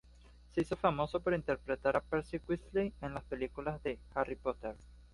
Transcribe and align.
Se 0.55 0.61
hizo 0.61 0.75
famoso 0.75 1.19
por 1.19 1.31
interpretar 1.35 1.95
a 1.95 2.01
Percy 2.01 2.41
Weasley 2.47 2.91
en 3.03 3.13
las 3.13 3.23
películas 3.23 3.83
de 3.83 3.99
"Harry 4.15 4.35
Potter". 4.35 4.75